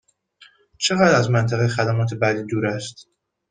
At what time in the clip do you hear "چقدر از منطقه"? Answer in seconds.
0.77-1.67